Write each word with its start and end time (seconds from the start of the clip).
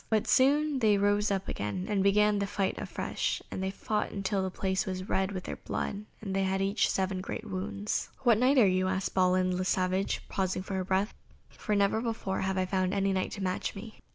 But 0.09 0.27
soon 0.27 0.79
they 0.79 0.97
rose 0.97 1.29
up 1.29 1.47
again 1.47 1.85
and 1.87 2.01
began 2.01 2.39
the 2.39 2.47
fight 2.47 2.79
afresh, 2.79 3.39
and 3.51 3.61
they 3.61 3.69
fought 3.69 4.23
till 4.25 4.41
the 4.41 4.49
place 4.49 4.87
was 4.87 5.07
red 5.07 5.31
with 5.31 5.43
their 5.43 5.57
blood, 5.57 6.05
and 6.21 6.35
they 6.35 6.41
had 6.41 6.59
each 6.59 6.89
seven 6.89 7.21
great 7.21 7.45
wounds. 7.47 8.09
"What 8.23 8.39
Knight 8.39 8.57
are 8.57 8.65
you?" 8.65 8.87
asked 8.87 9.13
Balin 9.13 9.55
le 9.55 9.63
Savage, 9.63 10.23
pausing 10.27 10.63
for 10.63 10.83
breath, 10.83 11.13
"for 11.51 11.75
never 11.75 12.01
before 12.01 12.41
have 12.41 12.57
I 12.57 12.65
found 12.65 12.95
any 12.95 13.13
Knight 13.13 13.29
to 13.33 13.43
match 13.43 13.75
me." 13.75 13.99